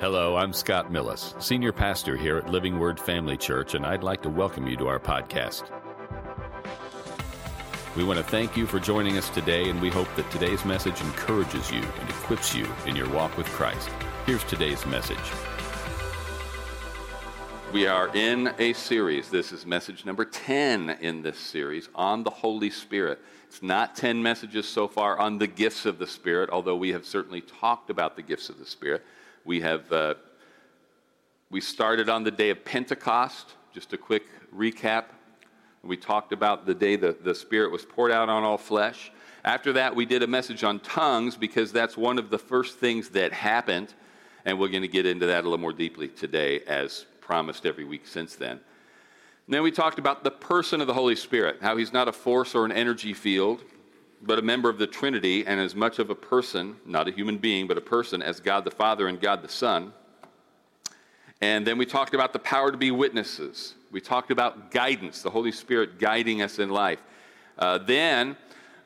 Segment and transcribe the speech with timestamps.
[0.00, 4.22] Hello, I'm Scott Millis, Senior Pastor here at Living Word Family Church, and I'd like
[4.22, 5.64] to welcome you to our podcast.
[7.96, 11.00] We want to thank you for joining us today, and we hope that today's message
[11.00, 13.90] encourages you and equips you in your walk with Christ.
[14.24, 15.18] Here's today's message.
[17.72, 19.30] We are in a series.
[19.30, 23.18] This is message number 10 in this series on the Holy Spirit.
[23.48, 27.04] It's not 10 messages so far on the gifts of the Spirit, although we have
[27.04, 29.04] certainly talked about the gifts of the Spirit.
[29.48, 30.14] We have uh,
[31.48, 33.54] we started on the day of Pentecost.
[33.72, 34.24] Just a quick
[34.54, 35.04] recap.
[35.82, 39.10] We talked about the day the, the Spirit was poured out on all flesh.
[39.46, 43.08] After that, we did a message on tongues because that's one of the first things
[43.10, 43.94] that happened.
[44.44, 47.84] And we're going to get into that a little more deeply today, as promised every
[47.84, 48.60] week since then.
[49.46, 52.12] And then we talked about the person of the Holy Spirit, how he's not a
[52.12, 53.64] force or an energy field,
[54.22, 57.38] but a member of the Trinity and as much of a person, not a human
[57.38, 59.92] being, but a person, as God the Father and God the Son.
[61.40, 63.74] And then we talked about the power to be witnesses.
[63.92, 67.00] We talked about guidance, the Holy Spirit guiding us in life.
[67.58, 68.36] Uh, then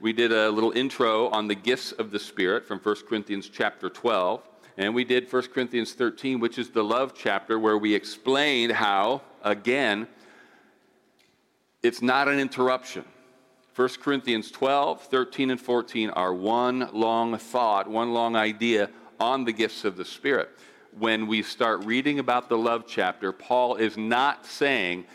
[0.01, 3.89] we did a little intro on the gifts of the Spirit from 1 Corinthians chapter
[3.89, 4.42] 12.
[4.77, 9.23] And we did 1 Corinthians 13, which is the love chapter, where we explained how,
[9.42, 10.07] again,
[11.83, 13.05] it's not an interruption.
[13.75, 19.53] 1 Corinthians 12, 13, and 14 are one long thought, one long idea on the
[19.53, 20.51] gifts of the Spirit.
[20.98, 25.06] When we start reading about the love chapter, Paul is not saying,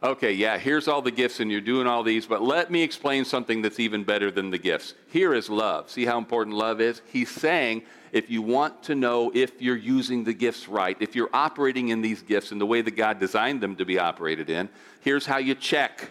[0.00, 3.24] okay, yeah, here's all the gifts and you're doing all these, but let me explain
[3.24, 4.94] something that's even better than the gifts.
[5.08, 5.90] Here is love.
[5.90, 7.02] See how important love is?
[7.06, 7.82] He's saying,
[8.12, 12.02] if you want to know if you're using the gifts right, if you're operating in
[12.02, 14.68] these gifts in the way that God designed them to be operated in,
[15.00, 16.08] here's how you check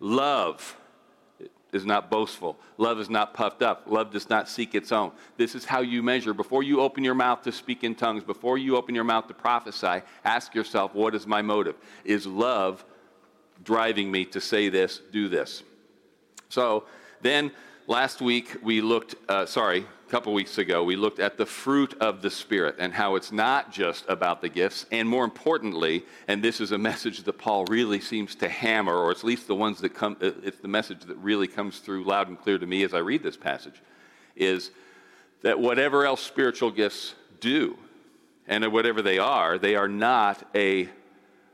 [0.00, 0.78] love
[1.74, 2.56] is not boastful.
[2.78, 3.82] Love is not puffed up.
[3.86, 5.10] Love does not seek its own.
[5.36, 6.32] This is how you measure.
[6.32, 9.34] Before you open your mouth to speak in tongues, before you open your mouth to
[9.34, 11.74] prophesy, ask yourself, what is my motive?
[12.04, 12.84] Is love
[13.64, 15.64] driving me to say this, do this?
[16.48, 16.84] So
[17.20, 17.50] then
[17.86, 21.94] last week we looked, uh, sorry, a couple weeks ago, we looked at the fruit
[22.00, 26.42] of the Spirit and how it's not just about the gifts, and more importantly, and
[26.42, 29.80] this is a message that Paul really seems to hammer, or at least the ones
[29.80, 32.82] that come, uh, it's the message that really comes through loud and clear to me
[32.84, 33.82] as I read this passage,
[34.36, 34.70] is
[35.42, 37.76] that whatever else spiritual gifts do,
[38.46, 40.88] and whatever they are, they are not a,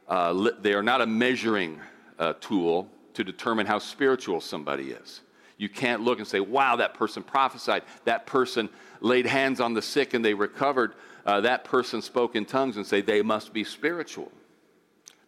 [0.08, 1.80] uh, they are not a measuring
[2.19, 5.20] uh, tool to determine how spiritual somebody is.
[5.60, 7.82] You can't look and say, wow, that person prophesied.
[8.06, 8.71] That person
[9.03, 10.94] laid hands on the sick and they recovered.
[11.26, 14.32] Uh, that person spoke in tongues and say they must be spiritual.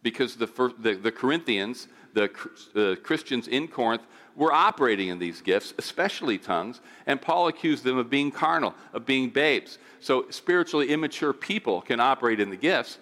[0.02, 2.30] Because the, first, the, the Corinthians, the,
[2.72, 4.04] the Christians in Corinth,
[4.34, 9.04] were operating in these gifts, especially tongues, and Paul accused them of being carnal, of
[9.04, 9.76] being babes.
[10.00, 12.96] So spiritually immature people can operate in the gifts,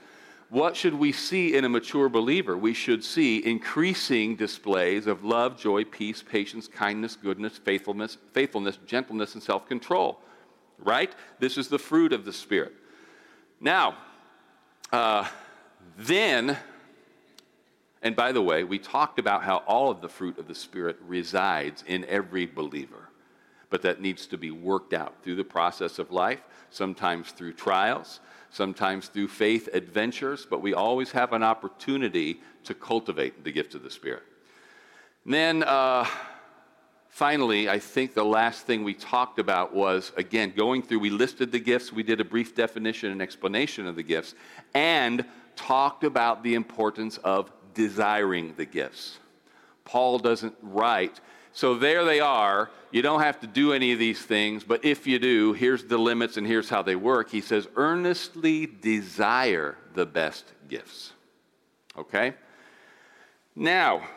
[0.51, 2.57] what should we see in a mature believer?
[2.57, 9.35] We should see increasing displays of love, joy, peace, patience, kindness, goodness, faithfulness, faithfulness, gentleness,
[9.35, 10.19] and self-control.
[10.81, 11.15] Right?
[11.39, 12.75] This is the fruit of the Spirit.
[13.61, 13.97] Now,
[14.93, 15.29] uh,
[15.97, 16.57] then,
[18.03, 20.97] and by the way, we talked about how all of the fruit of the Spirit
[21.07, 23.11] resides in every believer,
[23.69, 26.41] but that needs to be worked out through the process of life,
[26.71, 28.19] sometimes through trials,
[28.51, 33.83] sometimes through faith adventures, but we always have an opportunity to cultivate the gift of
[33.83, 34.23] the Spirit.
[35.25, 36.07] And then, uh,
[37.09, 41.53] finally, I think the last thing we talked about was again, going through, we listed
[41.53, 44.35] the gifts, we did a brief definition and explanation of the gifts,
[44.75, 45.25] and
[45.57, 49.19] talked about the importance of desiring the gifts.
[49.85, 51.21] Paul doesn't write,
[51.61, 52.71] so there they are.
[52.91, 55.99] You don't have to do any of these things, but if you do, here's the
[55.99, 57.29] limits and here's how they work.
[57.29, 61.13] He says, earnestly desire the best gifts.
[61.99, 62.33] Okay?
[63.55, 64.09] Now,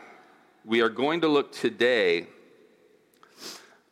[0.63, 2.27] we are going to look today,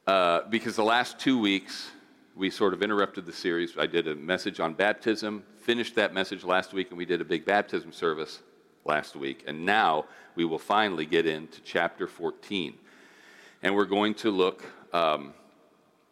[0.08, 1.92] uh, because the last two weeks
[2.38, 3.78] we sort of interrupted the series.
[3.78, 7.26] I did a message on baptism, finished that message last week, and we did a
[7.26, 8.40] big baptism service
[8.86, 9.44] last week.
[9.46, 10.06] And now
[10.36, 12.78] we will finally get into chapter 14
[13.64, 14.64] and we're going to look,
[14.94, 15.34] um,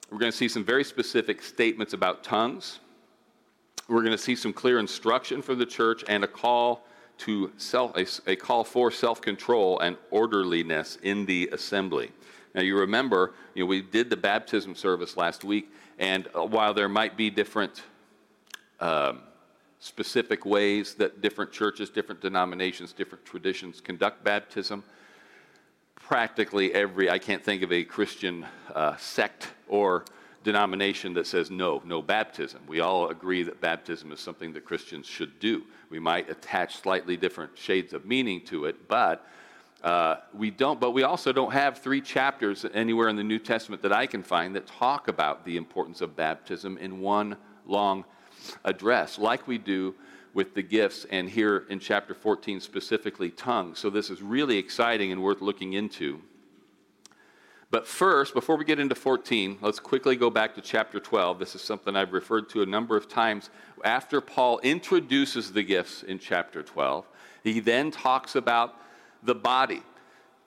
[0.09, 2.79] we're going to see some very specific statements about tongues.
[3.87, 6.83] We're going to see some clear instruction for the church and a call
[7.19, 12.11] to self, a, a call for self-control and orderliness in the assembly.
[12.55, 16.73] Now you remember, you know, we did the baptism service last week, and uh, while
[16.73, 17.83] there might be different
[18.79, 19.21] um,
[19.79, 24.83] specific ways that different churches, different denominations, different traditions conduct baptism,
[26.09, 30.05] practically every, I can't think of a Christian uh, sect or
[30.43, 32.61] denomination that says no, no baptism.
[32.67, 35.65] We all agree that baptism is something that Christians should do.
[35.91, 39.23] We might attach slightly different shades of meaning to it, but
[39.83, 40.79] uh, we don't.
[40.79, 44.23] But we also don't have three chapters anywhere in the New Testament that I can
[44.23, 48.03] find that talk about the importance of baptism in one long
[48.65, 49.93] address, like we do
[50.33, 53.79] with the gifts, and here in chapter 14 specifically, tongues.
[53.79, 56.21] So this is really exciting and worth looking into.
[57.71, 61.37] But first, before we get into 14, let's quickly go back to chapter 12.
[61.37, 63.51] This is something I've referred to a number of times.
[63.83, 67.07] After Paul introduces the gifts in chapter 12,
[67.43, 68.75] he then talks about
[69.21, 69.83] the body,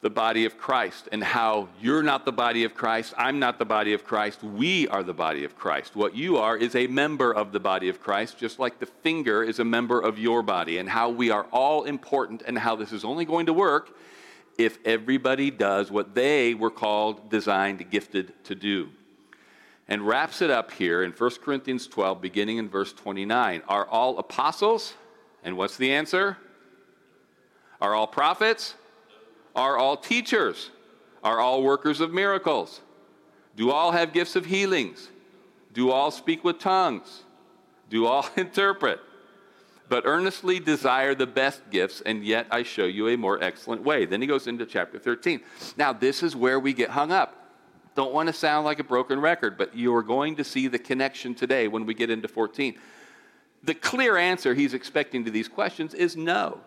[0.03, 3.65] the body of Christ, and how you're not the body of Christ, I'm not the
[3.65, 5.95] body of Christ, we are the body of Christ.
[5.95, 9.45] What you are is a member of the body of Christ, just like the finger
[9.45, 12.91] is a member of your body, and how we are all important, and how this
[12.93, 13.97] is only going to work
[14.59, 18.89] if everybody does what they were called, designed, gifted to do.
[19.87, 23.63] And wraps it up here in 1 Corinthians 12, beginning in verse 29.
[23.69, 24.95] Are all apostles?
[25.45, 26.39] And what's the answer?
[27.81, 28.75] Are all prophets?
[29.55, 30.71] Are all teachers?
[31.23, 32.81] Are all workers of miracles?
[33.57, 35.09] Do all have gifts of healings?
[35.73, 37.23] Do all speak with tongues?
[37.89, 39.01] Do all interpret?
[39.93, 44.07] but earnestly desire the best gifts, and yet I show you a more excellent way.
[44.07, 45.43] Then he goes into chapter 13.
[45.77, 47.37] Now, this is where we get hung up.
[47.95, 50.79] Don't want to sound like a broken record, but you are going to see the
[50.79, 52.79] connection today when we get into 14.
[53.65, 56.61] The clear answer he's expecting to these questions is no.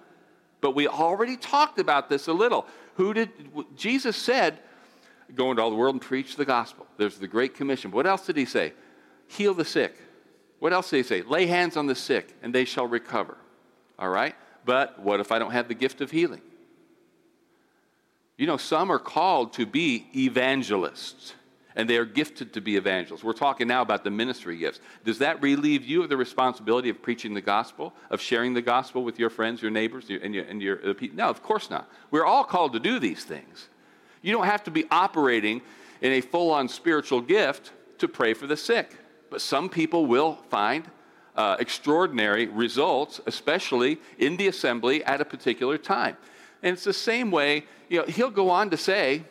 [0.66, 2.66] But we already talked about this a little.
[2.96, 3.30] Who did
[3.76, 4.58] Jesus said,
[5.36, 6.88] go into all the world and preach the gospel.
[6.98, 7.92] There's the Great Commission.
[7.92, 8.74] What else did he say?
[9.28, 9.96] Heal the sick
[10.60, 11.22] what else did he say?
[11.22, 13.38] Lay hands on the sick and they shall recover.
[14.00, 14.36] All right?
[14.66, 16.42] But what if I don't have the gift of healing?
[18.38, 21.34] You know, some are called to be evangelists
[21.76, 23.24] and they are gifted to be evangelists.
[23.24, 24.80] We're talking now about the ministry gifts.
[25.04, 29.04] Does that relieve you of the responsibility of preaching the gospel, of sharing the gospel
[29.04, 31.18] with your friends, your neighbors, and your, and your people?
[31.18, 31.90] No, of course not.
[32.12, 33.68] We're all called to do these things.
[34.22, 35.62] You don't have to be operating
[36.02, 38.96] in a full on spiritual gift to pray for the sick.
[39.30, 40.90] But some people will find
[41.36, 46.16] uh, extraordinary results, especially in the assembly at a particular time.
[46.64, 49.24] And it's the same way, you know, he'll go on to say,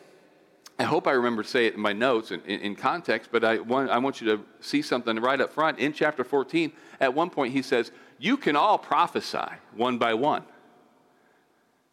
[0.77, 3.45] I hope I remember to say it in my notes in, in, in context, but
[3.45, 5.79] I want, I want you to see something right up front.
[5.79, 10.43] In chapter 14, at one point he says, You can all prophesy one by one.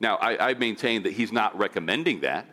[0.00, 2.46] Now, I, I maintain that he's not recommending that.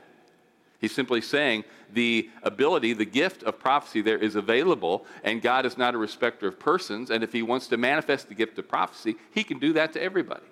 [0.80, 5.78] He's simply saying the ability, the gift of prophecy there is available, and God is
[5.78, 7.10] not a respecter of persons.
[7.10, 10.02] And if He wants to manifest the gift of prophecy, He can do that to
[10.02, 10.46] everybody.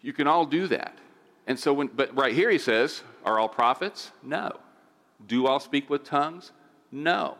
[0.00, 0.98] You can all do that.
[1.46, 4.10] And so, when, but right here He says, Are all prophets?
[4.22, 4.58] No.
[5.26, 6.52] Do all speak with tongues?
[6.90, 7.36] No.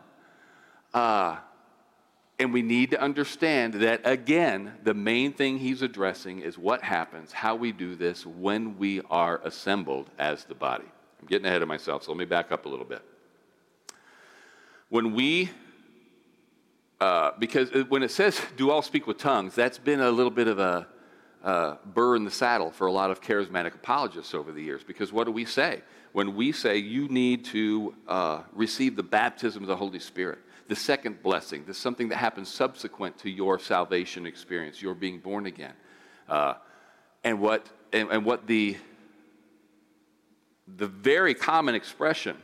[0.93, 1.37] Uh,
[2.39, 7.31] and we need to understand that, again, the main thing he's addressing is what happens,
[7.31, 10.85] how we do this when we are assembled as the body.
[11.21, 13.01] I'm getting ahead of myself, so let me back up a little bit.
[14.89, 15.51] When we,
[16.99, 20.47] uh, because when it says do all speak with tongues, that's been a little bit
[20.47, 20.87] of a
[21.43, 24.83] uh, burr in the saddle for a lot of charismatic apologists over the years.
[24.83, 25.81] Because what do we say?
[26.13, 30.75] When we say you need to uh, receive the baptism of the Holy Spirit, the
[30.75, 35.73] second blessing, this something that happens subsequent to your salvation experience, your being born again.
[36.29, 36.53] Uh,
[37.23, 38.77] and, what, and, and what the
[40.77, 42.37] the very common expression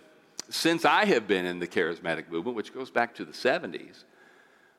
[0.49, 4.03] since I have been in the charismatic movement, which goes back to the 70s.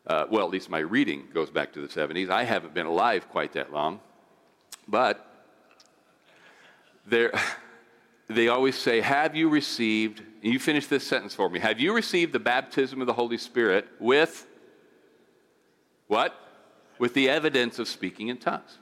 [0.07, 2.29] Uh, well, at least my reading goes back to the 70s.
[2.29, 4.01] I haven't been alive quite that long.
[4.89, 5.27] But
[7.07, 12.33] they always say, Have you received, you finish this sentence for me, have you received
[12.33, 14.47] the baptism of the Holy Spirit with
[16.07, 16.35] what?
[16.99, 18.79] With the evidence of speaking in tongues.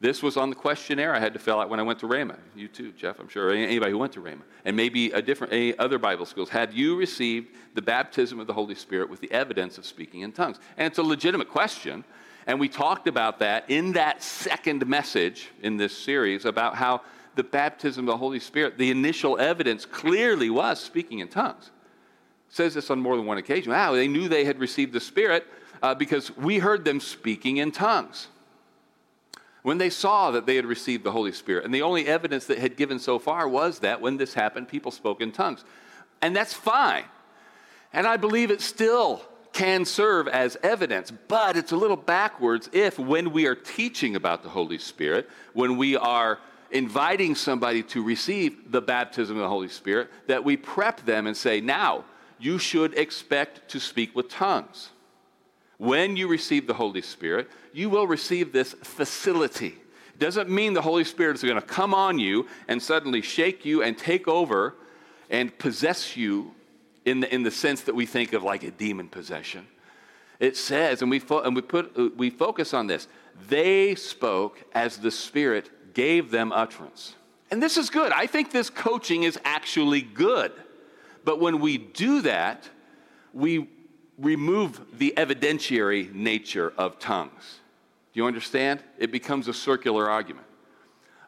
[0.00, 2.36] This was on the questionnaire I had to fill out when I went to Rhema.
[2.54, 3.50] You too, Jeff, I'm sure.
[3.50, 4.42] Anybody who went to Rhema.
[4.64, 6.50] And maybe a different, any other Bible schools.
[6.50, 10.30] Have you received the baptism of the Holy Spirit with the evidence of speaking in
[10.30, 10.58] tongues?
[10.76, 12.04] And it's a legitimate question.
[12.48, 17.02] And we talked about that in that second message in this series about how
[17.34, 21.70] the baptism of the Holy Spirit, the initial evidence clearly was speaking in tongues.
[22.48, 23.70] It says this on more than one occasion.
[23.70, 25.46] Wow, they knew they had received the Spirit
[25.82, 28.28] uh, because we heard them speaking in tongues
[29.62, 31.66] when they saw that they had received the Holy Spirit.
[31.66, 34.90] And the only evidence that had given so far was that when this happened, people
[34.90, 35.66] spoke in tongues.
[36.22, 37.04] And that's fine.
[37.92, 39.20] And I believe it still
[39.52, 44.42] can serve as evidence, but it's a little backwards if, when we are teaching about
[44.42, 46.38] the Holy Spirit, when we are
[46.70, 51.36] inviting somebody to receive the baptism of the Holy Spirit, that we prep them and
[51.36, 52.04] say, now,
[52.38, 54.90] you should expect to speak with tongues.
[55.78, 59.76] When you receive the Holy Spirit, you will receive this facility.
[60.14, 63.64] It doesn't mean the Holy Spirit is going to come on you and suddenly shake
[63.64, 64.74] you and take over
[65.30, 66.54] and possess you
[67.08, 69.66] in the, in the sense that we think of like a demon possession.
[70.40, 73.08] It says, and we, fo- and we, put, uh, we focus on this,
[73.48, 77.14] they spoke as the Spirit gave them utterance.
[77.50, 78.12] And this is good.
[78.12, 80.52] I think this coaching is actually good.
[81.24, 82.68] But when we do that,
[83.32, 83.68] we
[84.18, 87.60] remove the evidentiary nature of tongues.
[88.12, 88.82] Do you understand?
[88.98, 90.46] It becomes a circular argument.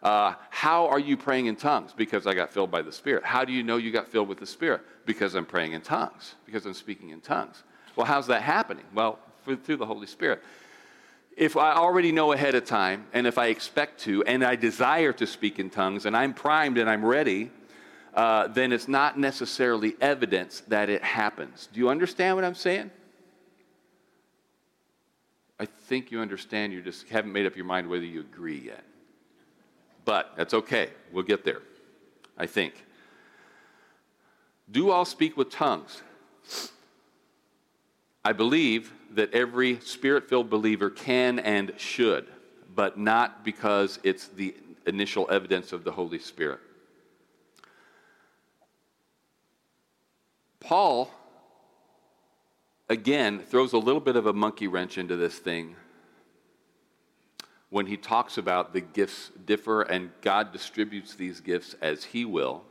[0.02, 1.92] Uh, how are you praying in tongues?
[1.94, 3.24] Because I got filled by the Spirit.
[3.24, 4.80] How do you know you got filled with the Spirit?
[5.04, 7.62] Because I'm praying in tongues, because I'm speaking in tongues.
[7.96, 8.84] Well, how's that happening?
[8.94, 10.42] Well, through the Holy Spirit.
[11.36, 15.12] If I already know ahead of time, and if I expect to, and I desire
[15.14, 17.50] to speak in tongues, and I'm primed and I'm ready,
[18.14, 21.68] uh, then it's not necessarily evidence that it happens.
[21.72, 22.90] Do you understand what I'm saying?
[25.58, 26.72] I think you understand.
[26.72, 28.84] You just haven't made up your mind whether you agree yet.
[30.04, 30.90] But that's okay.
[31.12, 31.62] We'll get there,
[32.36, 32.84] I think.
[34.70, 36.02] Do all speak with tongues?
[38.24, 42.26] I believe that every spirit filled believer can and should,
[42.74, 44.54] but not because it's the
[44.86, 46.60] initial evidence of the Holy Spirit.
[50.60, 51.10] Paul,
[52.88, 55.74] again, throws a little bit of a monkey wrench into this thing
[57.70, 62.64] when he talks about the gifts differ and God distributes these gifts as he will,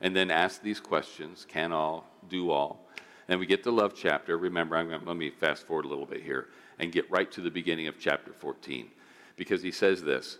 [0.00, 2.88] and then asks these questions can all, do all.
[3.28, 4.36] And we get the love chapter.
[4.36, 6.48] Remember, I'm gonna, let me fast forward a little bit here
[6.78, 8.90] and get right to the beginning of chapter 14
[9.36, 10.38] because he says this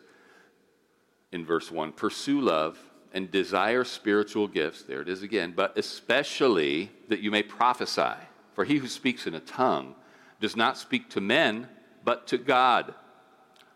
[1.30, 2.78] in verse 1 Pursue love
[3.12, 4.82] and desire spiritual gifts.
[4.82, 8.16] There it is again, but especially that you may prophesy.
[8.54, 9.94] For he who speaks in a tongue
[10.40, 11.68] does not speak to men,
[12.04, 12.94] but to God,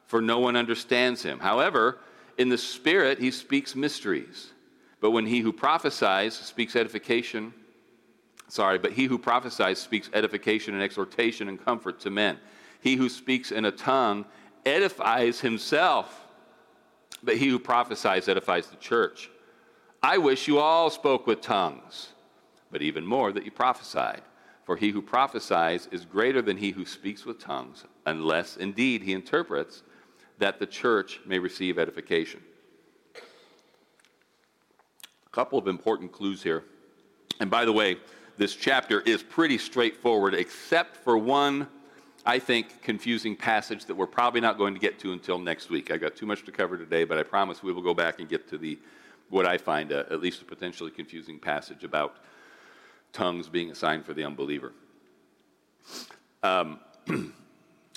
[0.06, 1.38] for no one understands him.
[1.38, 1.98] However,
[2.38, 4.52] in the Spirit he speaks mysteries.
[5.00, 7.52] But when he who prophesies speaks edification,
[8.48, 12.38] sorry, but he who prophesies speaks edification and exhortation and comfort to men.
[12.80, 14.24] He who speaks in a tongue
[14.64, 16.26] edifies himself
[17.22, 19.30] but he who prophesies edifies the church.
[20.02, 22.12] I wish you all spoke with tongues,
[22.70, 24.22] but even more that you prophesied.
[24.64, 29.12] For he who prophesies is greater than he who speaks with tongues, unless indeed he
[29.12, 29.82] interprets,
[30.38, 32.42] that the church may receive edification.
[35.26, 36.64] A couple of important clues here.
[37.40, 37.96] And by the way,
[38.36, 41.68] this chapter is pretty straightforward, except for one
[42.28, 45.92] I think, confusing passage that we're probably not going to get to until next week.
[45.92, 48.28] I got too much to cover today, but I promise we will go back and
[48.28, 48.78] get to the
[49.30, 52.16] what I find a, at least a potentially confusing passage about
[53.12, 54.72] tongues being a sign for the unbeliever.
[56.42, 56.80] Um,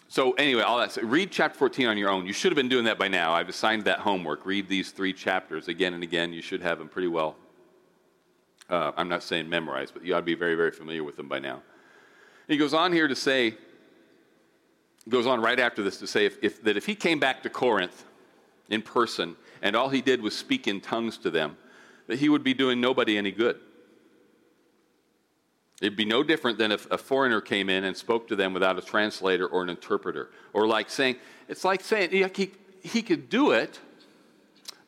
[0.09, 0.97] so anyway, all that.
[1.03, 2.25] read chapter 14 on your own.
[2.25, 3.31] You should have been doing that by now.
[3.31, 4.43] I've assigned that homework.
[4.43, 6.33] Read these three chapters again and again.
[6.33, 7.35] You should have them pretty well.
[8.67, 11.27] Uh, I'm not saying memorized, but you ought to be very, very familiar with them
[11.27, 11.61] by now.
[12.47, 13.55] He goes on here to say
[15.07, 17.49] goes on right after this to say if, if, that if he came back to
[17.49, 18.05] Corinth
[18.69, 21.57] in person and all he did was speak in tongues to them,
[22.07, 23.59] that he would be doing nobody any good.
[25.81, 28.77] It'd be no different than if a foreigner came in and spoke to them without
[28.77, 30.29] a translator or an interpreter.
[30.53, 31.15] Or like saying,
[31.47, 32.51] it's like saying, yeah, he,
[32.83, 33.79] he could do it,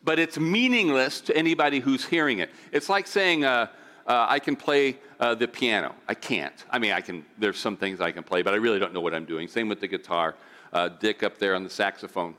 [0.03, 2.49] but it's meaningless to anybody who's hearing it.
[2.71, 3.67] It's like saying, uh,
[4.05, 5.95] uh, I can play uh, the piano.
[6.07, 6.65] I can't.
[6.69, 7.23] I mean, I can.
[7.37, 9.47] There's some things I can play, but I really don't know what I'm doing.
[9.47, 10.35] Same with the guitar.
[10.73, 12.35] Uh, Dick up there on the saxophone.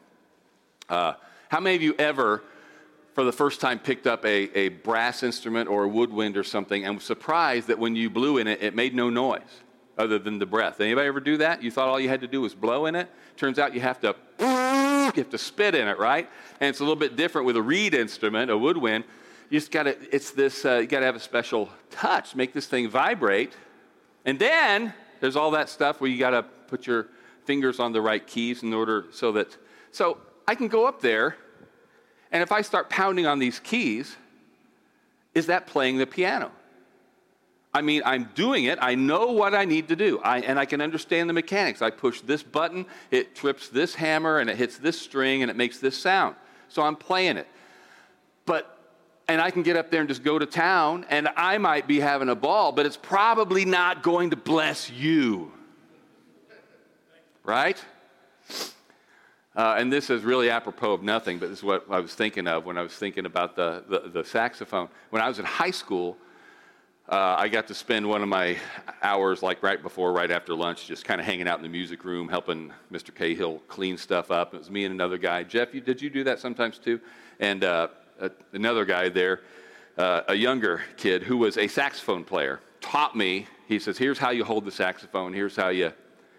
[0.88, 1.14] Uh,
[1.48, 2.42] how many of you ever,
[3.14, 6.84] for the first time, picked up a, a brass instrument or a woodwind or something
[6.84, 9.62] and was surprised that when you blew in it, it made no noise
[9.98, 10.80] other than the breath?
[10.80, 11.62] Anybody ever do that?
[11.62, 13.10] You thought all you had to do was blow in it.
[13.36, 14.16] Turns out you have to.
[14.38, 16.30] You have to spit in it, right?
[16.60, 19.04] And it's a little bit different with a reed instrument, a woodwind
[19.52, 22.54] you just got to, it's this, uh, you got to have a special touch, make
[22.54, 23.52] this thing vibrate.
[24.24, 27.08] And then there's all that stuff where you got to put your
[27.44, 29.58] fingers on the right keys in order so that,
[29.90, 30.16] so
[30.48, 31.36] I can go up there,
[32.32, 34.16] and if I start pounding on these keys,
[35.34, 36.50] is that playing the piano?
[37.74, 38.78] I mean, I'm doing it.
[38.82, 40.18] I know what I need to do.
[40.18, 41.80] I, and I can understand the mechanics.
[41.80, 45.56] I push this button, it trips this hammer, and it hits this string, and it
[45.56, 46.36] makes this sound.
[46.68, 47.46] So I'm playing it.
[48.44, 48.78] But
[49.28, 52.00] and I can get up there and just go to town, and I might be
[52.00, 55.52] having a ball, but it's probably not going to bless you.
[57.44, 57.82] Right?
[59.54, 62.46] Uh, and this is really apropos of nothing, but this is what I was thinking
[62.46, 64.88] of when I was thinking about the, the, the saxophone.
[65.10, 66.16] When I was in high school,
[67.08, 68.56] uh, I got to spend one of my
[69.02, 72.04] hours, like right before, right after lunch, just kind of hanging out in the music
[72.04, 73.14] room, helping Mr.
[73.14, 74.54] Cahill clean stuff up.
[74.54, 75.42] It was me and another guy.
[75.42, 76.98] Jeff, you, did you do that sometimes too?
[77.38, 77.88] And uh,
[78.54, 79.40] another guy there,
[79.98, 83.46] uh, a younger kid who was a saxophone player, taught me.
[83.66, 85.34] He says, "Here's how you hold the saxophone.
[85.34, 85.92] Here's how you,"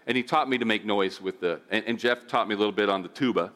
[0.07, 1.62] and he taught me to make noise with the.
[1.69, 3.51] and, and Jeff taught me a little bit on the tuba.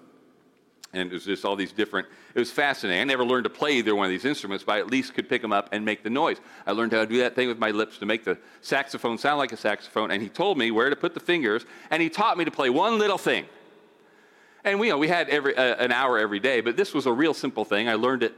[0.93, 3.01] And it was just all these different it was fascinating.
[3.01, 5.27] I never learned to play either one of these instruments but i at least could
[5.27, 6.37] pick them up and make the noise.
[6.65, 9.37] I learned how to do that thing with my lips to make the saxophone sound
[9.37, 12.37] like a saxophone and he told me where to put the fingers and he taught
[12.37, 13.45] me to play one little thing.
[14.63, 17.05] And we, you know, we had every, uh, an hour every day but this was
[17.05, 17.89] a real simple thing.
[17.89, 18.33] I learned it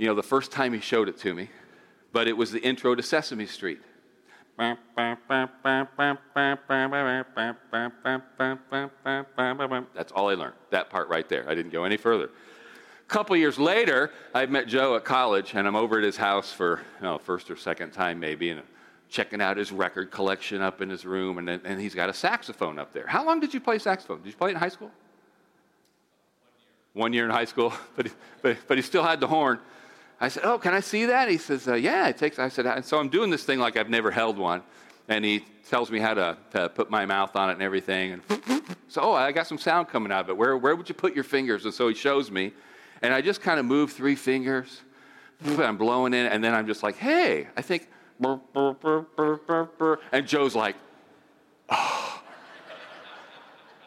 [0.00, 1.50] you know the first time he showed it to me
[2.12, 3.80] but it was the intro to sesame street
[9.94, 11.48] that's all I learned, that part right there.
[11.48, 12.24] I didn't go any further.
[12.26, 16.52] A couple years later, I met Joe at college, and I'm over at his house
[16.52, 18.62] for you know, first or second time maybe, and
[19.08, 22.78] checking out his record collection up in his room, and, and he's got a saxophone
[22.78, 23.06] up there.
[23.06, 24.18] How long did you play saxophone?
[24.18, 24.90] Did you play it in high school?
[26.92, 28.08] One year in high school, but,
[28.42, 29.58] but, but he still had the horn.
[30.20, 31.28] I said, Oh, can I see that?
[31.28, 32.38] He says, uh, Yeah, it takes.
[32.38, 34.62] I said, and so I'm doing this thing like I've never held one.
[35.08, 38.12] And he tells me how to, to put my mouth on it and everything.
[38.12, 38.22] And
[38.88, 40.36] so, oh, I got some sound coming out of it.
[40.36, 41.64] Where, where would you put your fingers?
[41.64, 42.52] And so he shows me.
[43.02, 44.82] And I just kind of move three fingers.
[45.44, 47.88] I'm blowing in, and then I'm just like, hey, I think.
[50.12, 50.76] And Joe's like,
[51.70, 52.22] oh,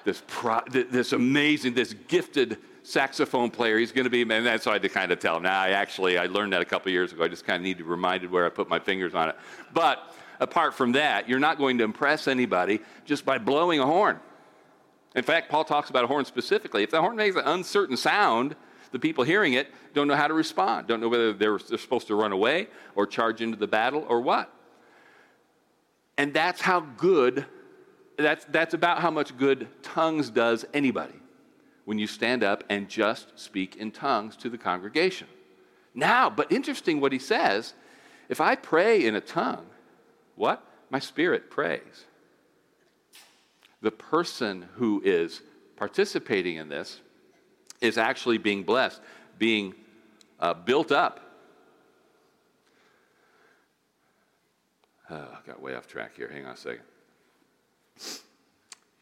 [0.03, 3.79] this, pro- this amazing, this gifted saxophone player.
[3.79, 5.43] He's going to be, and that's so I had to kind of tell him.
[5.43, 7.23] Now, I actually, I learned that a couple years ago.
[7.23, 9.35] I just kind of need to be reminded where I put my fingers on it.
[9.73, 14.19] But apart from that, you're not going to impress anybody just by blowing a horn.
[15.15, 16.83] In fact, Paul talks about a horn specifically.
[16.83, 18.55] If the horn makes an uncertain sound,
[18.91, 22.07] the people hearing it don't know how to respond, don't know whether they're, they're supposed
[22.07, 24.51] to run away or charge into the battle or what.
[26.17, 27.45] And that's how good,
[28.17, 31.13] that's, that's about how much good tongues does anybody
[31.85, 35.27] when you stand up and just speak in tongues to the congregation.
[35.93, 37.73] Now, but interesting what he says
[38.29, 39.65] if I pray in a tongue,
[40.35, 40.63] what?
[40.89, 42.05] My spirit prays.
[43.81, 45.41] The person who is
[45.75, 47.01] participating in this
[47.81, 49.01] is actually being blessed,
[49.37, 49.75] being
[50.39, 51.19] uh, built up.
[55.09, 56.29] Oh, I got way off track here.
[56.31, 56.83] Hang on a second.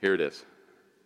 [0.02, 0.44] Here it is.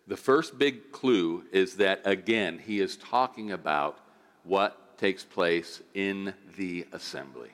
[0.08, 4.00] The first big clue is that, again, he is talking about
[4.44, 7.50] what takes place in the assembly.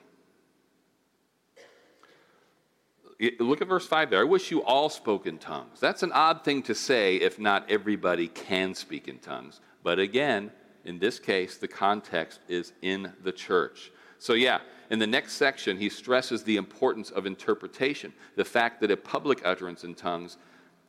[3.38, 4.20] Look at verse 5 there.
[4.20, 5.78] I wish you all spoke in tongues.
[5.80, 9.60] That's an odd thing to say if not everybody can speak in tongues.
[9.82, 10.50] But again,
[10.84, 13.92] in this case, the context is in the church.
[14.18, 14.60] So, yeah,
[14.90, 19.40] in the next section, he stresses the importance of interpretation, the fact that a public
[19.44, 20.36] utterance in tongues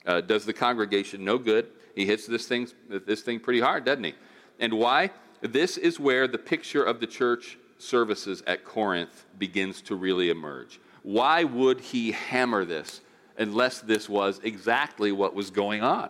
[0.05, 1.67] uh, does the congregation no good.
[1.95, 4.13] He hits this thing, this thing pretty hard, doesn't he?
[4.59, 5.11] And why?
[5.41, 10.79] This is where the picture of the church services at Corinth begins to really emerge.
[11.03, 13.01] Why would he hammer this
[13.37, 16.09] unless this was exactly what was going on?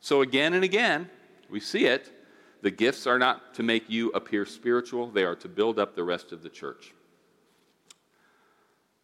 [0.00, 1.10] So, again and again,
[1.50, 2.12] we see it.
[2.62, 6.04] The gifts are not to make you appear spiritual, they are to build up the
[6.04, 6.92] rest of the church.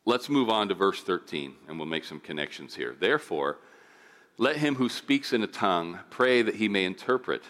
[0.04, 2.96] Let's move on to verse 13, and we'll make some connections here.
[2.98, 3.58] Therefore,
[4.36, 7.44] let him who speaks in a tongue pray that he may interpret.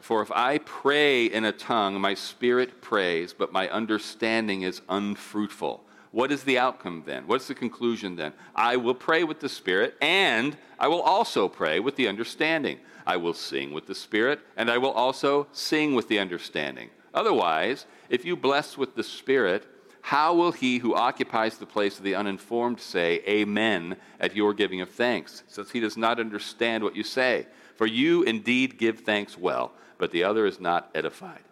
[0.00, 5.84] For if I pray in a tongue, my spirit prays, but my understanding is unfruitful.
[6.12, 7.26] What is the outcome then?
[7.26, 8.32] What's the conclusion then?
[8.56, 12.80] I will pray with the Spirit, and I will also pray with the understanding.
[13.06, 16.90] I will sing with the Spirit, and I will also sing with the understanding.
[17.14, 19.66] Otherwise, if you bless with the Spirit,
[20.02, 24.80] how will he who occupies the place of the uninformed say, Amen, at your giving
[24.80, 27.46] of thanks, since he does not understand what you say?
[27.76, 31.42] For you indeed give thanks well, but the other is not edified.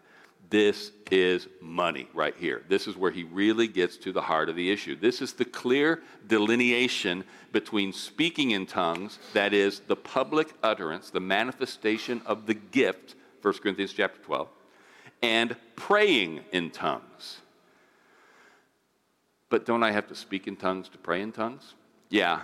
[0.50, 2.62] This is money right here.
[2.68, 4.96] This is where he really gets to the heart of the issue.
[4.96, 11.20] This is the clear delineation between speaking in tongues, that is, the public utterance, the
[11.20, 14.48] manifestation of the gift, 1 Corinthians chapter 12,
[15.22, 17.40] and praying in tongues.
[19.50, 21.74] But don't I have to speak in tongues to pray in tongues?
[22.10, 22.42] Yeah.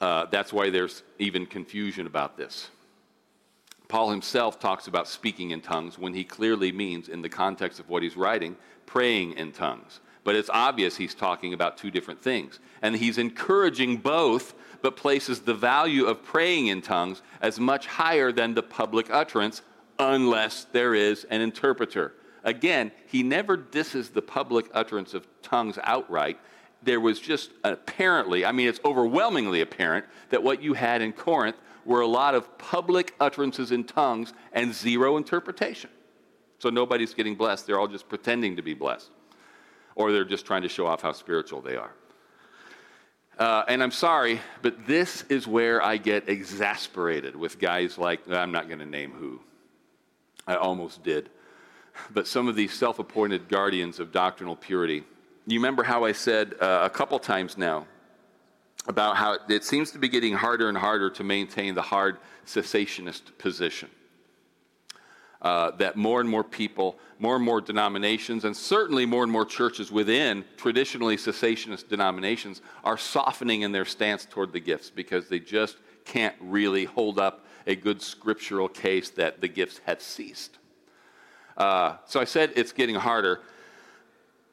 [0.00, 2.70] Uh, that's why there's even confusion about this.
[3.88, 7.88] Paul himself talks about speaking in tongues when he clearly means, in the context of
[7.88, 10.00] what he's writing, praying in tongues.
[10.24, 12.58] But it's obvious he's talking about two different things.
[12.80, 18.32] And he's encouraging both, but places the value of praying in tongues as much higher
[18.32, 19.62] than the public utterance,
[19.98, 26.38] unless there is an interpreter Again, he never disses the public utterance of tongues outright.
[26.82, 31.56] There was just apparently, I mean, it's overwhelmingly apparent that what you had in Corinth
[31.86, 35.90] were a lot of public utterances in tongues and zero interpretation.
[36.58, 37.66] So nobody's getting blessed.
[37.66, 39.10] They're all just pretending to be blessed.
[39.94, 41.92] Or they're just trying to show off how spiritual they are.
[43.38, 48.52] Uh, and I'm sorry, but this is where I get exasperated with guys like, I'm
[48.52, 49.40] not going to name who.
[50.46, 51.30] I almost did.
[52.12, 55.04] But some of these self appointed guardians of doctrinal purity.
[55.46, 57.86] You remember how I said uh, a couple times now
[58.86, 63.36] about how it seems to be getting harder and harder to maintain the hard cessationist
[63.38, 63.88] position.
[65.40, 69.44] Uh, that more and more people, more and more denominations, and certainly more and more
[69.44, 75.38] churches within traditionally cessationist denominations are softening in their stance toward the gifts because they
[75.38, 75.76] just
[76.06, 80.58] can't really hold up a good scriptural case that the gifts have ceased.
[81.56, 83.40] Uh, so I said it's getting harder,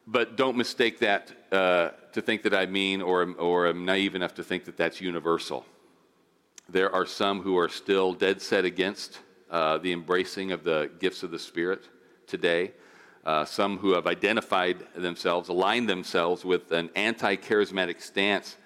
[0.06, 4.36] but don't mistake that uh, to think that I mean or, or am naive enough
[4.36, 5.66] to think that that's universal.
[6.70, 11.24] There are some who are still dead set against uh, the embracing of the gifts
[11.24, 11.90] of the Spirit
[12.28, 12.72] today.
[13.26, 18.58] Uh, some who have identified themselves, aligned themselves with an anti charismatic stance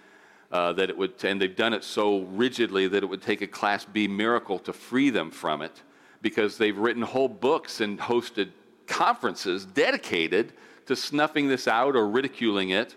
[0.52, 3.48] uh, that it would, and they've done it so rigidly that it would take a
[3.48, 5.82] Class B miracle to free them from it
[6.26, 8.50] because they've written whole books and hosted
[8.88, 10.54] conferences dedicated
[10.88, 12.96] to snuffing this out or ridiculing it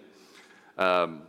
[0.78, 1.20] um,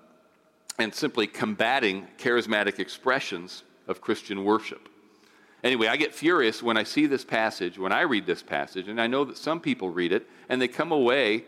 [0.77, 4.87] and simply combating charismatic expressions of Christian worship.
[5.61, 9.01] Anyway, I get furious when I see this passage, when I read this passage, and
[9.01, 11.43] I know that some people read it and they come away,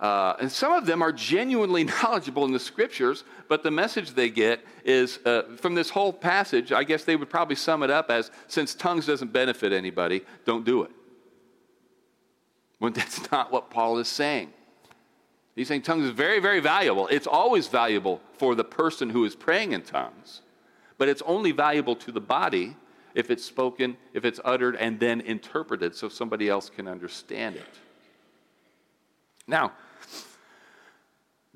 [0.00, 4.30] uh, and some of them are genuinely knowledgeable in the scriptures, but the message they
[4.30, 8.10] get is uh, from this whole passage, I guess they would probably sum it up
[8.10, 10.90] as since tongues doesn't benefit anybody, don't do it.
[12.78, 14.52] When that's not what Paul is saying.
[15.56, 17.08] He's saying tongues is very, very valuable.
[17.08, 20.42] It's always valuable for the person who is praying in tongues,
[20.98, 22.76] but it's only valuable to the body
[23.16, 27.66] if it's spoken, if it's uttered, and then interpreted so somebody else can understand it.
[29.48, 29.72] Now,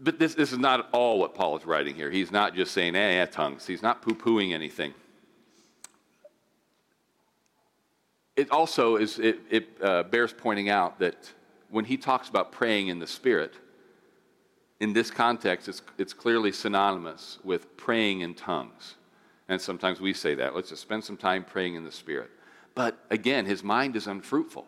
[0.03, 2.11] but this, this is not at all what Paul is writing here.
[2.11, 3.67] He's not just saying, eh, eh tongues.
[3.67, 4.95] He's not poo pooing anything.
[8.35, 11.33] It also is, it, it uh, bears pointing out that
[11.71, 13.55] when he talks about praying in the Spirit,
[14.81, 18.97] in this context, it's, it's clearly synonymous with praying in tongues.
[19.49, 20.57] And sometimes we say that.
[20.57, 22.31] Let's just spend some time praying in the Spirit.
[22.75, 24.67] But again, his mind is unfruitful.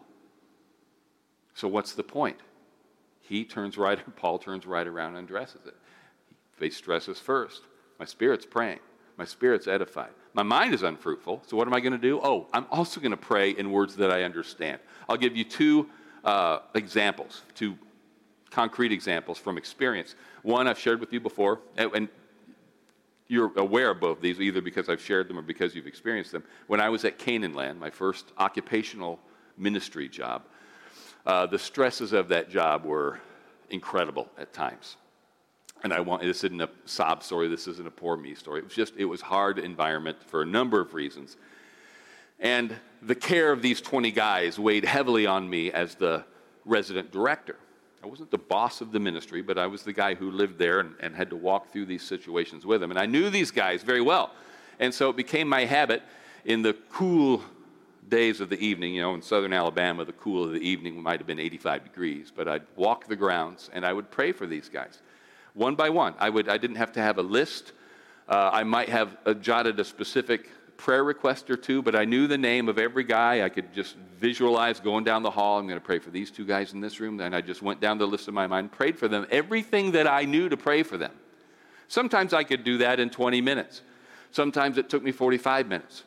[1.55, 2.39] So what's the point?
[3.27, 5.75] He turns right, Paul turns right around and addresses it.
[6.61, 7.63] He stresses first.
[7.99, 8.81] My spirit's praying.
[9.17, 10.11] My spirit's edified.
[10.35, 11.43] My mind is unfruitful.
[11.47, 12.21] So what am I going to do?
[12.23, 14.81] Oh, I'm also going to pray in words that I understand.
[15.09, 15.89] I'll give you two
[16.25, 17.79] uh, examples, two
[18.51, 20.17] concrete examples from experience.
[20.43, 22.09] One I've shared with you before, and
[23.29, 26.45] you're aware of both these, either because I've shared them or because you've experienced them.
[26.67, 29.19] When I was at Canaan Land, my first occupational
[29.57, 30.43] ministry job,
[31.27, 33.21] uh, the stresses of that job were
[33.71, 34.97] incredible at times.
[35.83, 37.49] And I want this isn't a sob story.
[37.49, 38.61] This isn't a poor me story.
[38.61, 41.37] It was just it was hard environment for a number of reasons.
[42.41, 46.25] And the care of these 20 guys weighed heavily on me as the
[46.65, 47.57] resident director.
[48.03, 50.81] I wasn't the boss of the ministry, but I was the guy who lived there
[50.81, 52.91] and, and had to walk through these situations with them.
[52.91, 54.33] And I knew these guys very well.
[54.79, 56.03] And so it became my habit
[56.45, 57.43] in the cool
[58.09, 61.21] days of the evening, you know, in southern Alabama, the cool of the evening might
[61.21, 64.69] have been 85 degrees, but I'd walk the grounds and I would pray for these
[64.69, 65.01] guys.
[65.55, 66.15] One by one.
[66.19, 67.73] I, would, I didn't have to have a list.
[68.29, 72.27] Uh, I might have uh, jotted a specific prayer request or two, but I knew
[72.27, 73.45] the name of every guy.
[73.45, 75.59] I could just visualize going down the hall.
[75.59, 77.17] I'm going to pray for these two guys in this room.
[77.17, 80.07] Then I just went down the list of my mind, prayed for them, everything that
[80.07, 81.13] I knew to pray for them.
[81.89, 83.83] Sometimes I could do that in 20 minutes.
[84.31, 86.03] Sometimes it took me 45 minutes.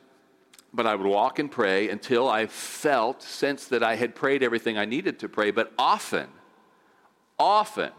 [0.74, 4.78] But I would walk and pray until I felt, sensed that I had prayed everything
[4.78, 5.52] I needed to pray.
[5.52, 6.28] But often,
[7.40, 7.92] often,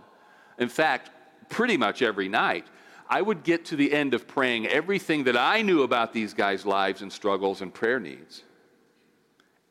[0.58, 1.10] in fact,
[1.48, 2.66] pretty much every night,
[3.08, 6.66] I would get to the end of praying everything that I knew about these guys'
[6.66, 8.42] lives and struggles and prayer needs,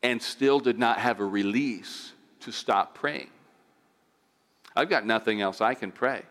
[0.02, 3.30] and still did not have a release to stop praying.
[4.74, 6.22] I've got nothing else I can pray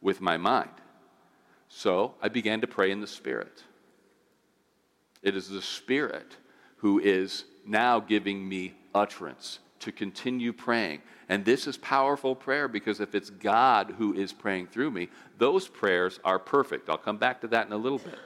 [0.00, 0.70] with my mind.
[1.68, 3.62] So I began to pray in the Spirit.
[5.24, 6.36] It is the Spirit
[6.76, 11.02] who is now giving me utterance to continue praying.
[11.28, 15.08] And this is powerful prayer because if it's God who is praying through me,
[15.38, 16.88] those prayers are perfect.
[16.88, 18.18] I'll come back to that in a little bit.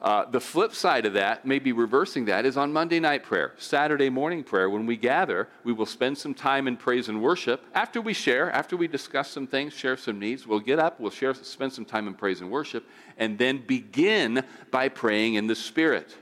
[0.00, 4.08] Uh, the flip side of that, maybe reversing that, is on Monday night prayer, Saturday
[4.08, 4.70] morning prayer.
[4.70, 7.64] When we gather, we will spend some time in praise and worship.
[7.74, 11.10] After we share, after we discuss some things, share some needs, we'll get up, we'll
[11.10, 15.56] share, spend some time in praise and worship, and then begin by praying in the
[15.56, 16.16] Spirit.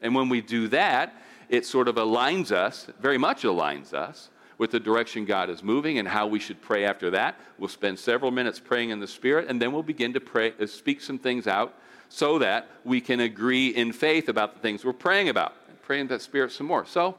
[0.00, 1.14] And when we do that,
[1.50, 5.98] it sort of aligns us, very much aligns us, with the direction God is moving
[5.98, 7.38] and how we should pray after that.
[7.58, 10.66] We'll spend several minutes praying in the Spirit, and then we'll begin to pray, uh,
[10.66, 11.74] speak some things out
[12.08, 15.54] so that we can agree in faith about the things we're praying about.
[15.82, 16.84] Pray in that Spirit some more.
[16.84, 17.16] So,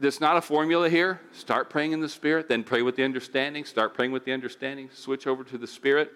[0.00, 1.20] there's not a formula here.
[1.32, 3.64] Start praying in the Spirit, then pray with the understanding.
[3.64, 6.12] Start praying with the understanding, switch over to the Spirit.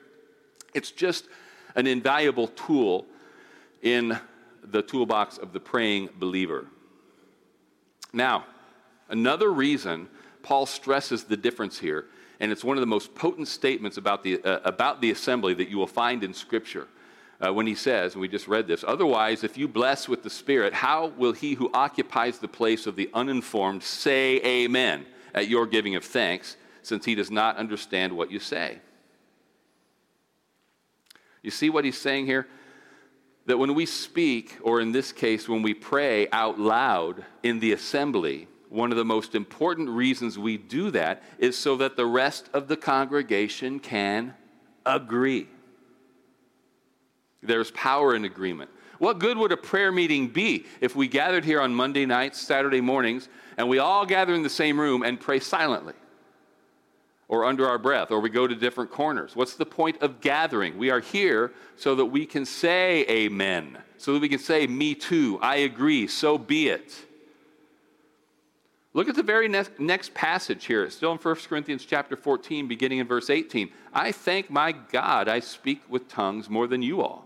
[0.72, 1.26] It's just
[1.74, 3.06] an invaluable tool
[3.82, 4.18] in
[4.62, 6.66] the toolbox of the praying believer.
[8.12, 8.44] Now,
[9.08, 10.08] another reason
[10.42, 12.06] Paul stresses the difference here,
[12.38, 15.68] and it's one of the most potent statements about the, uh, about the assembly that
[15.68, 16.86] you will find in Scripture
[17.42, 20.30] uh, when he says, and we just read this, otherwise, if you bless with the
[20.30, 25.66] Spirit, how will he who occupies the place of the uninformed say amen at your
[25.66, 28.78] giving of thanks, since he does not understand what you say?
[31.42, 32.46] You see what he's saying here?
[33.46, 37.72] That when we speak, or in this case, when we pray out loud in the
[37.72, 42.48] assembly, one of the most important reasons we do that is so that the rest
[42.54, 44.34] of the congregation can
[44.86, 45.48] agree.
[47.42, 48.70] There's power in agreement.
[48.98, 52.80] What good would a prayer meeting be if we gathered here on Monday nights, Saturday
[52.80, 55.94] mornings, and we all gather in the same room and pray silently?
[57.26, 59.34] Or under our breath, or we go to different corners.
[59.34, 60.78] What's the point of gathering?
[60.78, 64.94] We are here so that we can say amen, so that we can say, Me
[64.94, 66.94] too, I agree, so be it.
[68.94, 70.84] Look at the very next, next passage here.
[70.84, 73.70] It's still in 1 Corinthians chapter 14, beginning in verse 18.
[73.92, 77.24] I thank my God I speak with tongues more than you all.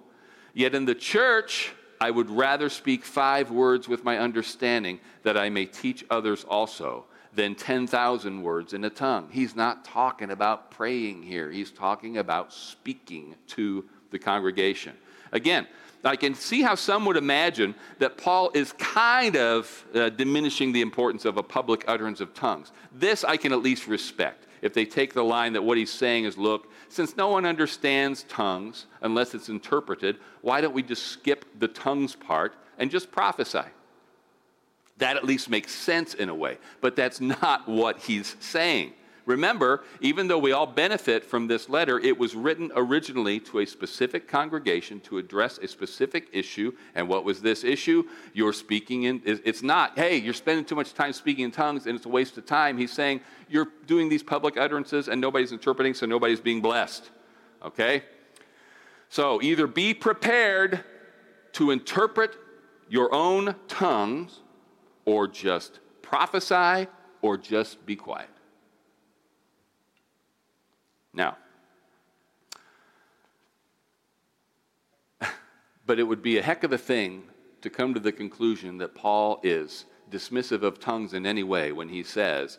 [0.56, 5.50] Yet in the church, I would rather speak five words with my understanding that I
[5.50, 9.28] may teach others also than 10,000 words in a tongue.
[9.30, 14.94] He's not talking about praying here, he's talking about speaking to the congregation.
[15.30, 15.66] Again,
[16.02, 20.80] I can see how some would imagine that Paul is kind of uh, diminishing the
[20.80, 22.72] importance of a public utterance of tongues.
[22.92, 26.24] This I can at least respect if they take the line that what he's saying
[26.24, 31.46] is look, since no one understands tongues unless it's interpreted, why don't we just skip
[31.58, 33.62] the tongues part and just prophesy?
[34.98, 38.92] That at least makes sense in a way, but that's not what he's saying.
[39.26, 43.66] Remember, even though we all benefit from this letter, it was written originally to a
[43.66, 46.72] specific congregation to address a specific issue.
[46.94, 48.04] And what was this issue?
[48.34, 51.96] You're speaking in, it's not, hey, you're spending too much time speaking in tongues and
[51.96, 52.78] it's a waste of time.
[52.78, 57.10] He's saying, you're doing these public utterances and nobody's interpreting, so nobody's being blessed.
[57.64, 58.04] Okay?
[59.08, 60.84] So either be prepared
[61.54, 62.36] to interpret
[62.88, 64.38] your own tongues
[65.04, 66.86] or just prophesy
[67.22, 68.28] or just be quiet.
[71.16, 71.36] Now,
[75.86, 77.24] but it would be a heck of a thing
[77.62, 81.88] to come to the conclusion that Paul is dismissive of tongues in any way when
[81.88, 82.58] he says,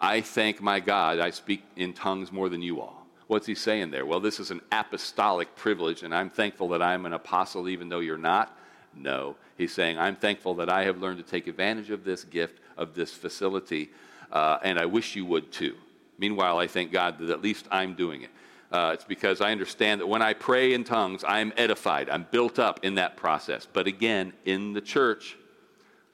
[0.00, 3.06] I thank my God I speak in tongues more than you all.
[3.26, 4.06] What's he saying there?
[4.06, 8.00] Well, this is an apostolic privilege, and I'm thankful that I'm an apostle even though
[8.00, 8.56] you're not.
[8.94, 9.36] No.
[9.58, 12.94] He's saying, I'm thankful that I have learned to take advantage of this gift, of
[12.94, 13.90] this facility,
[14.32, 15.74] uh, and I wish you would too.
[16.18, 18.30] Meanwhile, I thank God that at least I'm doing it.
[18.70, 22.10] Uh, it's because I understand that when I pray in tongues, I'm edified.
[22.10, 23.66] I'm built up in that process.
[23.72, 25.38] But again, in the church,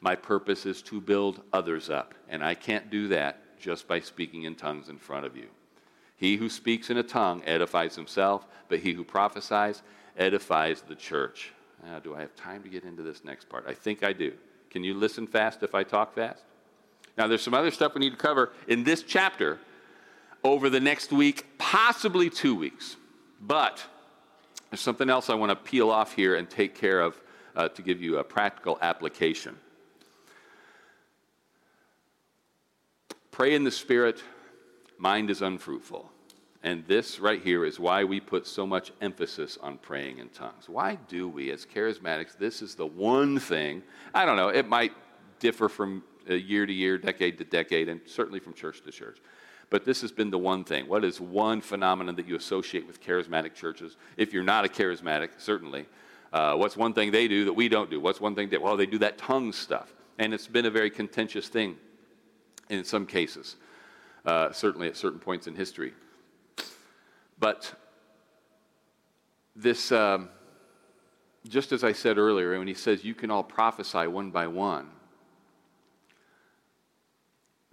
[0.00, 2.14] my purpose is to build others up.
[2.28, 5.46] And I can't do that just by speaking in tongues in front of you.
[6.16, 9.82] He who speaks in a tongue edifies himself, but he who prophesies
[10.16, 11.52] edifies the church.
[11.84, 13.64] Now, do I have time to get into this next part?
[13.66, 14.32] I think I do.
[14.70, 16.42] Can you listen fast if I talk fast?
[17.18, 19.58] Now, there's some other stuff we need to cover in this chapter
[20.44, 22.96] over the next week, possibly two weeks.
[23.40, 23.82] But
[24.70, 27.20] there's something else I want to peel off here and take care of
[27.56, 29.56] uh, to give you a practical application.
[33.30, 34.22] Pray in the Spirit,
[34.98, 36.10] mind is unfruitful.
[36.62, 40.68] And this right here is why we put so much emphasis on praying in tongues.
[40.68, 43.82] Why do we, as charismatics, this is the one thing,
[44.14, 44.92] I don't know, it might
[45.40, 49.18] differ from uh, year to year, decade to decade, and certainly from church to church.
[49.74, 50.86] But this has been the one thing.
[50.86, 53.96] What is one phenomenon that you associate with charismatic churches?
[54.16, 55.86] If you're not a charismatic, certainly.
[56.32, 57.98] Uh, what's one thing they do that we don't do?
[57.98, 59.92] What's one thing that, well, they do that tongue stuff.
[60.16, 61.76] And it's been a very contentious thing
[62.70, 63.56] in some cases,
[64.24, 65.92] uh, certainly at certain points in history.
[67.40, 67.74] But
[69.56, 70.28] this, um,
[71.48, 74.90] just as I said earlier, when he says you can all prophesy one by one,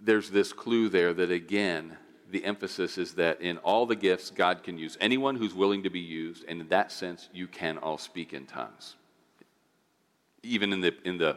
[0.04, 1.96] there's this clue there that again,
[2.30, 5.90] the emphasis is that in all the gifts, God can use anyone who's willing to
[5.90, 8.96] be used, and in that sense, you can all speak in tongues.
[10.42, 11.36] Even in the, in the,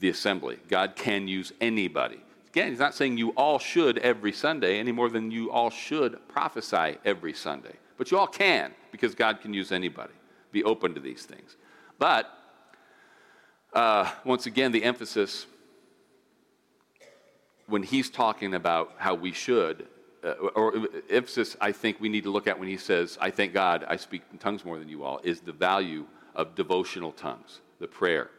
[0.00, 2.20] the assembly, God can use anybody.
[2.48, 6.18] Again, he's not saying you all should every Sunday any more than you all should
[6.26, 7.74] prophesy every Sunday.
[7.96, 10.14] But you all can because God can use anybody.
[10.50, 11.56] Be open to these things.
[11.98, 12.28] But
[13.72, 15.46] uh, once again, the emphasis
[17.70, 19.86] when he's talking about how we should,
[20.24, 20.74] uh, or
[21.08, 23.96] emphasis I think we need to look at when he says, I thank God I
[23.96, 28.30] speak in tongues more than you all, is the value of devotional tongues, the prayer.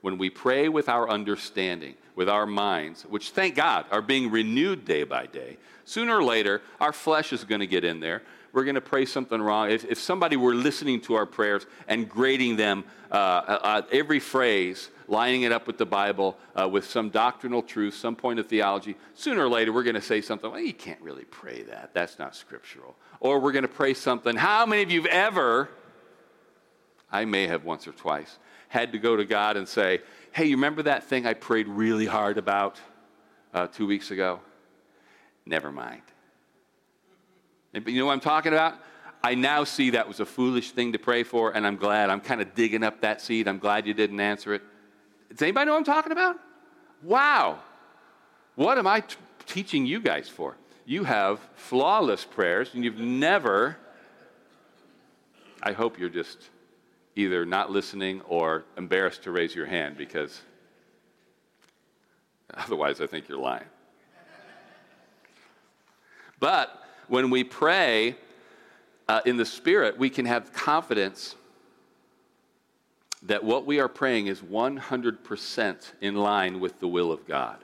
[0.00, 4.84] When we pray with our understanding, with our minds, which thank God are being renewed
[4.84, 8.22] day by day, sooner or later, our flesh is going to get in there
[8.58, 12.08] we're going to pray something wrong, if, if somebody were listening to our prayers and
[12.08, 17.08] grading them, uh, uh, every phrase, lining it up with the Bible, uh, with some
[17.08, 20.58] doctrinal truth, some point of theology, sooner or later we're going to say something, well,
[20.58, 21.94] you can't really pray that.
[21.94, 22.96] That's not scriptural.
[23.20, 24.34] Or we're going to pray something.
[24.34, 25.68] How many of you have ever,
[27.12, 28.40] I may have once or twice,
[28.70, 30.00] had to go to God and say,
[30.32, 32.80] hey, you remember that thing I prayed really hard about
[33.54, 34.40] uh, two weeks ago?
[35.46, 36.02] Never mind.
[37.72, 38.80] You know what I'm talking about?
[39.22, 42.08] I now see that was a foolish thing to pray for, and I'm glad.
[42.08, 43.48] I'm kind of digging up that seed.
[43.48, 44.62] I'm glad you didn't answer it.
[45.30, 46.36] Does anybody know what I'm talking about?
[47.02, 47.58] Wow.
[48.54, 50.56] What am I t- teaching you guys for?
[50.86, 53.76] You have flawless prayers, and you've never.
[55.62, 56.48] I hope you're just
[57.16, 60.40] either not listening or embarrassed to raise your hand because
[62.54, 63.66] otherwise I think you're lying.
[66.38, 68.16] But when we pray
[69.08, 71.34] uh, in the Spirit, we can have confidence
[73.22, 77.56] that what we are praying is 100% in line with the will of God.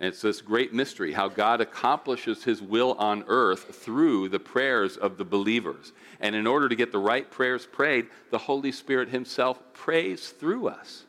[0.00, 4.96] And it's this great mystery how God accomplishes his will on earth through the prayers
[4.96, 5.92] of the believers.
[6.20, 10.68] And in order to get the right prayers prayed, the Holy Spirit himself prays through
[10.68, 11.04] us.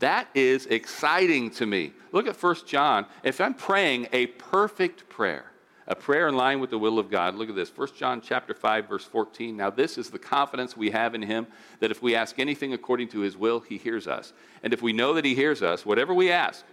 [0.00, 1.92] That is exciting to me.
[2.12, 3.06] Look at 1 John.
[3.22, 5.52] If I'm praying a perfect prayer,
[5.88, 7.34] a prayer in line with the will of God.
[7.34, 7.72] Look at this.
[7.74, 9.56] 1 John chapter 5 verse 14.
[9.56, 11.46] Now this is the confidence we have in him
[11.80, 14.34] that if we ask anything according to his will, he hears us.
[14.62, 16.64] And if we know that he hears us, whatever we ask,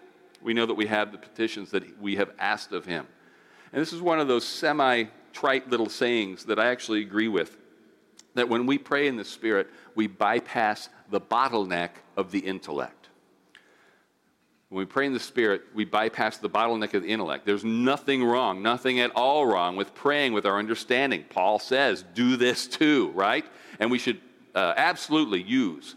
[0.44, 3.08] we know that we have the petitions that we have asked of him.
[3.72, 7.58] And this is one of those semi trite little sayings that I actually agree with.
[8.34, 13.05] That when we pray in the Spirit, we bypass the bottleneck of the intellect.
[14.76, 17.46] When we pray in the Spirit, we bypass the bottleneck of the intellect.
[17.46, 21.24] There's nothing wrong, nothing at all wrong with praying with our understanding.
[21.30, 23.46] Paul says, do this too, right?
[23.80, 24.20] And we should
[24.54, 25.96] uh, absolutely use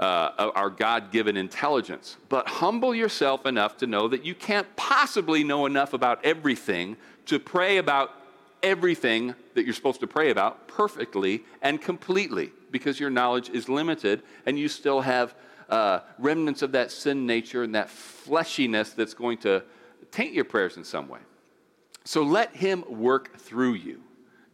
[0.00, 2.16] uh, our God given intelligence.
[2.28, 7.38] But humble yourself enough to know that you can't possibly know enough about everything to
[7.38, 8.10] pray about
[8.60, 14.20] everything that you're supposed to pray about perfectly and completely because your knowledge is limited
[14.46, 15.32] and you still have
[15.68, 19.62] uh, remnants of that sin nature and that fleshiness that's going to
[20.10, 21.20] taint your prayers in some way.
[22.04, 24.00] So let Him work through you.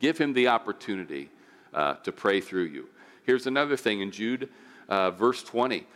[0.01, 1.31] Give Him the opportunity
[1.75, 2.89] uh, to pray through you.
[3.25, 4.49] Here's another thing in Jude,
[4.89, 5.87] uh, verse 20.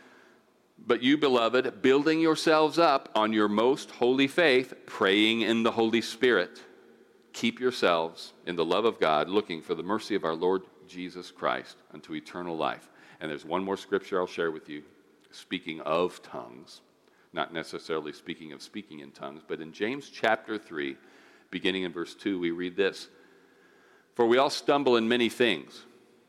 [0.87, 6.03] But you, beloved, building yourselves up on your most holy faith, praying in the Holy
[6.03, 6.63] Spirit,
[7.33, 11.31] keep yourselves in the love of God, looking for the mercy of our Lord Jesus
[11.31, 12.89] Christ unto eternal life.
[13.21, 14.83] And there's one more scripture I'll share with you
[15.31, 16.81] speaking of tongues,
[17.33, 20.97] not necessarily speaking of speaking in tongues, but in James chapter 3,
[21.51, 23.09] beginning in verse 2, we read this
[24.15, 25.85] For we all stumble in many things.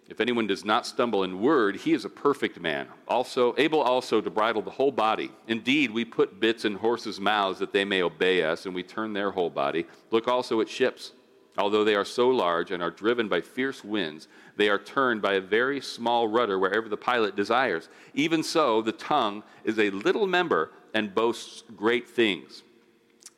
[0.09, 4.21] If anyone does not stumble in word, he is a perfect man, also able also
[4.21, 5.31] to bridle the whole body.
[5.47, 9.11] Indeed, we put bits in horses' mouths that they may obey us, and we turn
[9.11, 9.85] their whole body.
[10.09, 11.11] Look also at ships.
[11.57, 15.33] Although they are so large and are driven by fierce winds, they are turned by
[15.33, 17.89] a very small rudder wherever the pilot desires.
[18.13, 22.63] Even so, the tongue is a little member and boasts great things.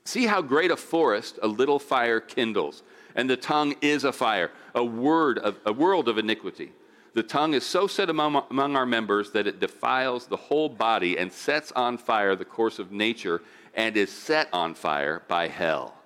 [0.04, 2.84] See how great a forest a little fire kindles.
[3.16, 6.72] And the tongue is a fire, a word of a world of iniquity.
[7.14, 11.18] The tongue is so set among, among our members that it defiles the whole body
[11.18, 13.42] and sets on fire the course of nature
[13.74, 15.99] and is set on fire by hell.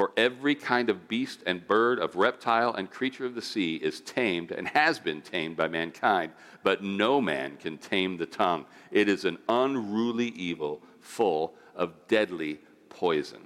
[0.00, 4.00] For every kind of beast and bird, of reptile and creature of the sea is
[4.00, 6.32] tamed and has been tamed by mankind,
[6.62, 8.64] but no man can tame the tongue.
[8.90, 13.42] It is an unruly evil full of deadly poison.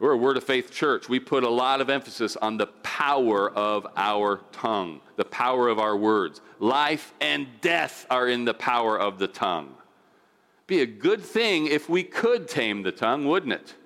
[0.00, 1.08] We're a Word of Faith church.
[1.08, 5.78] We put a lot of emphasis on the power of our tongue, the power of
[5.78, 6.40] our words.
[6.58, 9.72] Life and death are in the power of the tongue.
[10.66, 13.76] Be a good thing if we could tame the tongue, wouldn't it?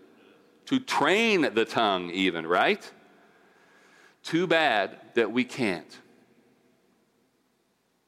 [0.71, 2.89] To train the tongue, even, right?
[4.23, 5.99] Too bad that we can't.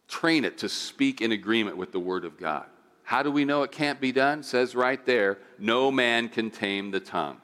[0.07, 2.67] Train it to speak in agreement with the Word of God.
[3.03, 4.39] How do we know it can't be done?
[4.39, 7.39] It says right there, no man can tame the tongue.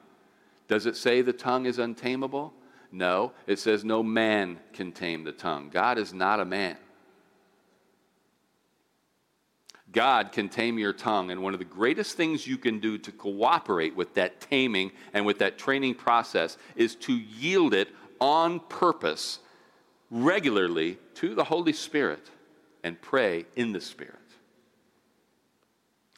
[0.69, 2.53] Does it say the tongue is untamable?
[2.89, 5.69] No, it says no man can tame the tongue.
[5.69, 6.77] God is not a man.
[9.91, 13.11] God can tame your tongue, and one of the greatest things you can do to
[13.11, 19.39] cooperate with that taming and with that training process is to yield it on purpose
[20.11, 22.29] regularly to the Holy Spirit
[22.83, 24.15] and pray in the Spirit.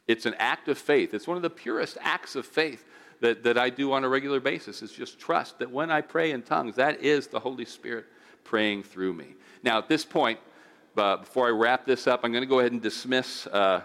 [0.06, 1.14] It's an act of faith.
[1.14, 2.84] It's one of the purest acts of faith
[3.20, 6.32] that, that I do on a regular basis is just trust that when I pray
[6.32, 8.06] in tongues, that is the Holy Spirit
[8.44, 9.28] praying through me.
[9.62, 10.40] Now, at this point,
[10.96, 13.82] uh, before I wrap this up, I'm going to go ahead and dismiss uh,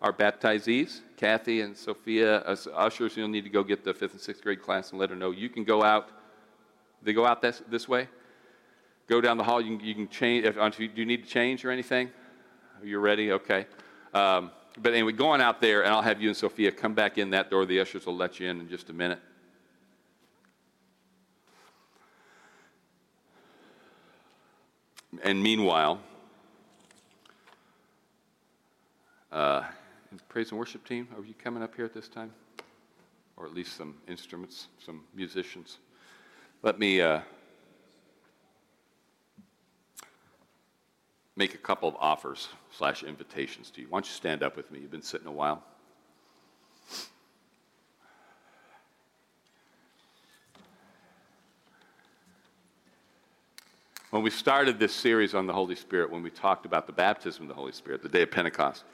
[0.00, 2.42] our baptizees, Kathy and Sophia.
[2.44, 5.10] As ushers, you'll need to go get the fifth and sixth grade class and let
[5.10, 5.30] her know.
[5.30, 6.10] You can go out.
[7.02, 8.08] They go out this, this way.
[9.06, 9.60] Go down the hall.
[9.60, 10.44] You can, you can change.
[10.44, 12.10] If, do you need to change or anything?
[12.80, 13.32] Are you ready?
[13.32, 13.66] Okay.
[14.14, 14.50] Um,
[14.80, 17.30] but anyway, go on out there, and I'll have you and Sophia come back in
[17.30, 17.66] that door.
[17.66, 19.18] The ushers will let you in in just a minute.
[25.24, 26.00] And meanwhile,
[29.32, 29.64] uh,
[30.28, 32.32] praise and worship team, are you coming up here at this time?
[33.36, 35.78] Or at least some instruments, some musicians.
[36.62, 37.00] Let me.
[37.00, 37.20] Uh,
[41.38, 43.86] make a couple of offers slash invitations to you.
[43.88, 44.80] Why don't you stand up with me?
[44.80, 45.62] You've been sitting a while.
[54.10, 57.42] When we started this series on the Holy Spirit, when we talked about the baptism
[57.42, 58.84] of the Holy Spirit, the day of Pentecost,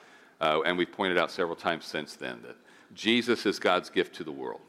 [0.41, 2.57] uh, and we've pointed out several times since then that
[2.95, 4.61] Jesus is God's gift to the world.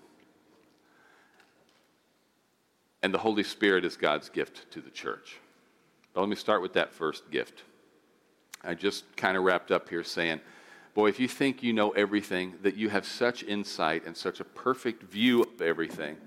[3.03, 5.37] And the Holy Spirit is God's gift to the church.
[6.13, 7.63] But let me start with that first gift.
[8.63, 10.41] I just kind of wrapped up here saying,
[10.95, 14.43] boy, if you think you know everything, that you have such insight and such a
[14.43, 16.17] perfect view of everything,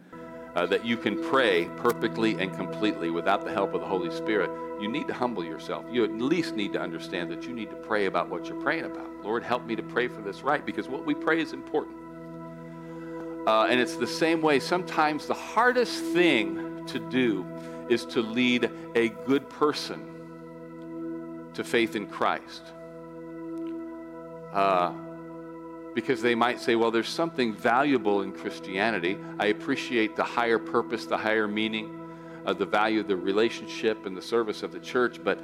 [0.58, 4.50] uh, that you can pray perfectly and completely without the help of the Holy Spirit,
[4.80, 5.84] you need to humble yourself.
[5.88, 8.84] You at least need to understand that you need to pray about what you're praying
[8.84, 9.06] about.
[9.22, 11.96] Lord, help me to pray for this right, because what we pray is important.
[13.46, 14.58] Uh, and it's the same way.
[14.58, 17.46] Sometimes the hardest thing to do
[17.88, 20.04] is to lead a good person
[21.54, 22.62] to faith in Christ.
[24.52, 24.92] Uh,
[25.98, 29.18] because they might say, well, there's something valuable in Christianity.
[29.40, 31.90] I appreciate the higher purpose, the higher meaning,
[32.46, 35.40] uh, the value of the relationship and the service of the church, but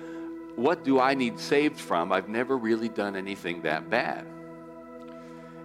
[0.54, 2.12] what do I need saved from?
[2.12, 4.28] I've never really done anything that bad.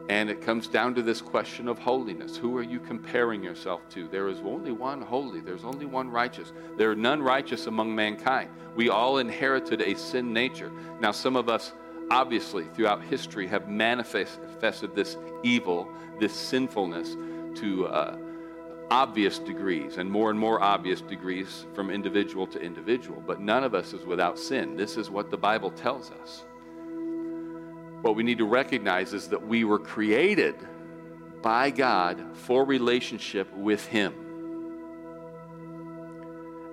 [0.09, 2.35] And it comes down to this question of holiness.
[2.35, 4.07] Who are you comparing yourself to?
[4.07, 6.51] There is only one holy, there's only one righteous.
[6.77, 8.49] There are none righteous among mankind.
[8.75, 10.71] We all inherited a sin nature.
[10.99, 11.73] Now, some of us,
[12.11, 15.87] obviously, throughout history, have manifested this evil,
[16.19, 17.15] this sinfulness
[17.55, 18.17] to uh,
[18.91, 23.21] obvious degrees and more and more obvious degrees from individual to individual.
[23.25, 24.75] But none of us is without sin.
[24.75, 26.45] This is what the Bible tells us.
[28.01, 30.55] What we need to recognize is that we were created
[31.41, 34.13] by God for relationship with Him.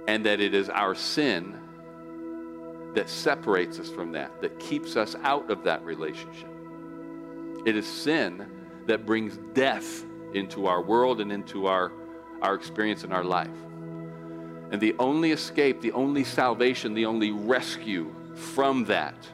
[0.09, 1.61] And that it is our sin
[2.97, 6.49] that separates us from that, that keeps us out of that relationship.
[7.67, 8.47] It is sin
[8.87, 11.93] that brings death into our world and into our,
[12.41, 13.51] our experience in our life.
[14.71, 19.29] And the only escape, the only salvation, the only rescue from that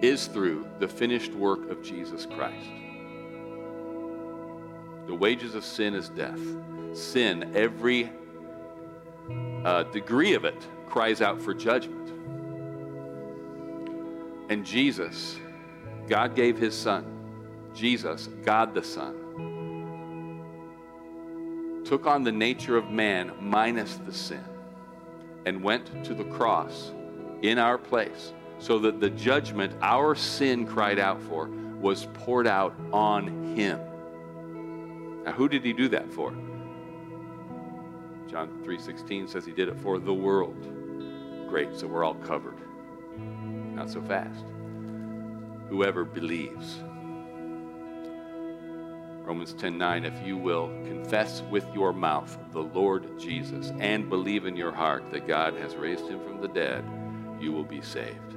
[0.00, 2.70] is through the finished work of Jesus Christ.
[5.06, 6.40] The wages of sin is death.
[6.94, 8.10] Sin, every
[9.62, 12.12] uh, degree of it, cries out for judgment.
[14.50, 15.38] And Jesus,
[16.08, 17.04] God gave his Son,
[17.74, 19.14] Jesus, God the Son,
[21.84, 24.44] took on the nature of man minus the sin
[25.46, 26.92] and went to the cross
[27.42, 31.48] in our place so that the judgment our sin cried out for
[31.80, 33.78] was poured out on him.
[35.24, 36.32] Now, who did he do that for?
[38.28, 40.77] John 3:16 says he did it for the world.
[41.48, 42.58] Great, so we're all covered.
[43.74, 44.44] Not so fast.
[45.70, 46.80] Whoever believes.
[49.24, 54.56] Romans 10:9 if you will confess with your mouth the Lord Jesus and believe in
[54.56, 56.84] your heart that God has raised him from the dead,
[57.40, 58.34] you will be saved.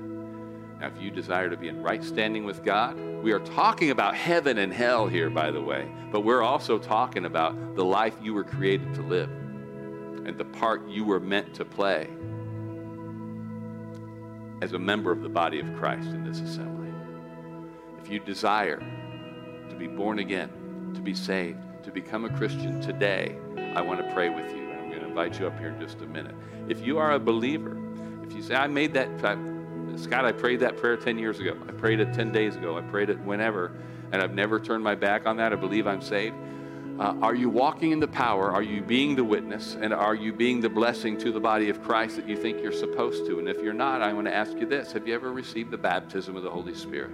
[0.79, 4.15] Now, if you desire to be in right standing with God, we are talking about
[4.15, 8.33] heaven and hell here, by the way, but we're also talking about the life you
[8.33, 9.29] were created to live
[10.25, 12.09] and the part you were meant to play
[14.61, 16.91] as a member of the body of Christ in this assembly.
[18.01, 18.79] If you desire
[19.69, 23.35] to be born again, to be saved, to become a Christian today,
[23.75, 24.71] I want to pray with you.
[24.71, 26.35] I'm going to invite you up here in just a minute.
[26.67, 27.77] If you are a believer,
[28.23, 29.09] if you say, I made that,
[29.97, 31.57] Scott, I prayed that prayer 10 years ago.
[31.67, 32.77] I prayed it 10 days ago.
[32.77, 33.71] I prayed it whenever,
[34.11, 35.53] and I've never turned my back on that.
[35.53, 36.35] I believe I'm saved.
[37.01, 38.51] Uh, are you walking in the power?
[38.51, 39.75] Are you being the witness?
[39.81, 42.71] And are you being the blessing to the body of Christ that you think you're
[42.71, 43.39] supposed to?
[43.39, 45.79] And if you're not, I want to ask you this Have you ever received the
[45.79, 47.09] baptism of the Holy Spirit?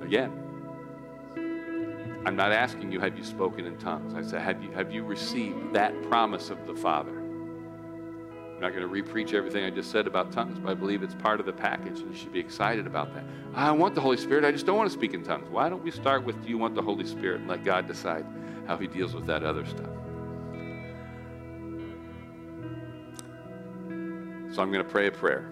[0.00, 0.32] Again,
[2.24, 4.14] I'm not asking you, have you spoken in tongues?
[4.14, 7.17] I said, have you, have you received that promise of the Father?
[8.58, 11.14] I'm not going to repreach everything I just said about tongues, but I believe it's
[11.14, 13.22] part of the package, and you should be excited about that.
[13.54, 15.48] I want the Holy Spirit, I just don't want to speak in tongues.
[15.48, 18.26] Why don't we start with do you want the Holy Spirit and let God decide
[18.66, 19.86] how He deals with that other stuff?
[24.52, 25.48] So I'm going to pray a prayer.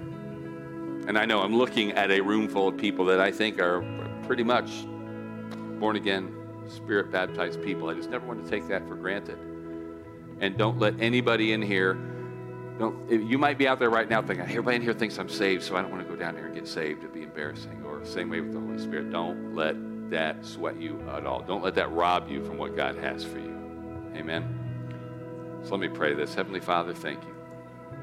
[1.07, 3.85] And I know I'm looking at a room full of people that I think are
[4.27, 4.85] pretty much
[5.79, 6.35] born again,
[6.67, 7.89] spirit baptized people.
[7.89, 9.39] I just never want to take that for granted.
[10.41, 11.97] And don't let anybody in here
[12.79, 15.63] don't, you might be out there right now thinking, everybody in here thinks I'm saved,
[15.63, 17.01] so I don't want to go down here and get saved.
[17.01, 17.83] It'd be embarrassing.
[17.87, 19.11] Or same way with the Holy Spirit.
[19.11, 19.77] Don't let
[20.11, 21.41] that sweat you at all.
[21.41, 23.57] Don't let that rob you from what God has for you.
[24.15, 25.61] Amen.
[25.65, 26.35] So let me pray this.
[26.35, 27.35] Heavenly Father, thank you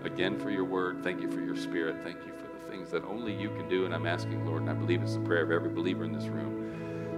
[0.03, 1.03] again for your word.
[1.03, 1.97] Thank you for your spirit.
[2.03, 3.85] Thank you for the things that only you can do.
[3.85, 6.25] And I'm asking, Lord, and I believe it's the prayer of every believer in this
[6.25, 6.63] room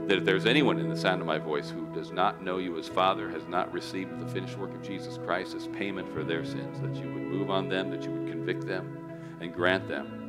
[0.07, 2.77] that if there's anyone in the sound of my voice who does not know you
[2.77, 6.45] as Father, has not received the finished work of Jesus Christ as payment for their
[6.45, 8.99] sins, that you would move on them, that you would convict them,
[9.41, 10.21] and grant them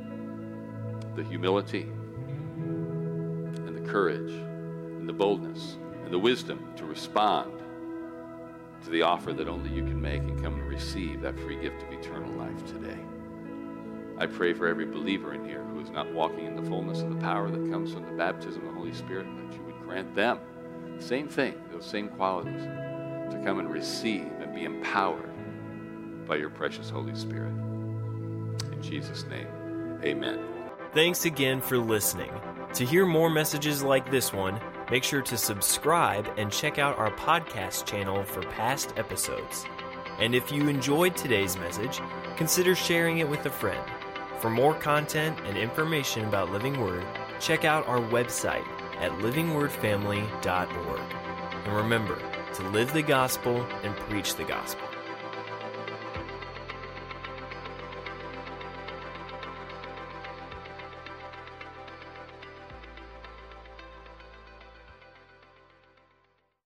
[1.14, 1.82] the humility
[2.56, 7.50] and the courage and the boldness and the wisdom to respond
[8.84, 11.82] to the offer that only you can make and come and receive that free gift
[11.82, 12.98] of eternal life today.
[14.18, 17.10] I pray for every believer in here who is not walking in the fullness of
[17.10, 20.40] the power that comes from the baptism of the Holy Spirit, that you grant them
[20.96, 25.30] the same thing, those same qualities, to come and receive and be empowered
[26.26, 27.52] by your precious Holy Spirit.
[28.72, 29.46] In Jesus' name,
[30.02, 30.40] amen.
[30.92, 32.32] Thanks again for listening.
[32.74, 34.60] To hear more messages like this one,
[34.90, 39.64] make sure to subscribe and check out our podcast channel for past episodes.
[40.18, 42.00] And if you enjoyed today's message,
[42.36, 43.82] consider sharing it with a friend.
[44.40, 47.04] For more content and information about Living Word,
[47.40, 48.64] check out our website
[48.98, 51.00] at livingwordfamily.org.
[51.64, 52.18] And remember
[52.54, 54.88] to live the gospel and preach the gospel.